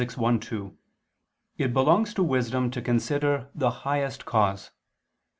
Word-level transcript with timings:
i: 0.01 0.37
2), 0.37 0.75
it 1.59 1.73
belongs 1.75 2.15
to 2.15 2.23
wisdom 2.23 2.71
to 2.71 2.81
consider 2.81 3.51
the 3.53 3.69
highest 3.85 4.25
cause. 4.25 4.71